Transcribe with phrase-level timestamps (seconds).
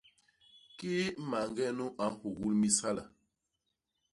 [0.77, 3.03] Kii mañge nu a nhugul mis hala!